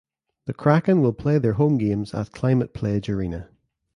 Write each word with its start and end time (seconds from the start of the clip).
The 0.47 0.53
Kraken 0.55 1.01
will 1.01 1.13
play 1.13 1.37
their 1.37 1.53
home 1.53 1.77
games 1.77 2.15
at 2.15 2.31
Climate 2.31 2.73
Pledge 2.73 3.07
Arena. 3.07 3.51